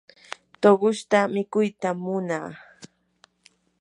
[0.61, 2.49] tuqushta mikuytam munaa.